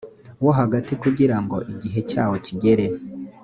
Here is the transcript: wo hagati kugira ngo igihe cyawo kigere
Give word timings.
wo 0.43 0.51
hagati 0.59 0.93
kugira 1.03 1.37
ngo 1.43 1.57
igihe 1.73 1.99
cyawo 2.09 2.35
kigere 2.45 2.85